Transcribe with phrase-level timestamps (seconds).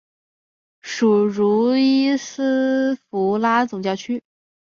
[0.81, 4.23] 属茹伊斯迪福拉总教区。